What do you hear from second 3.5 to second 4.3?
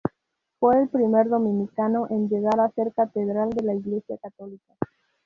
de la Iglesia